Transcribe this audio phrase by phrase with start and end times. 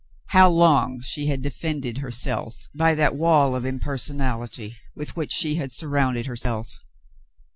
[0.29, 5.71] How long she had defended herself by that wall of impersonality w^ith which she had
[5.73, 6.79] surrounded herself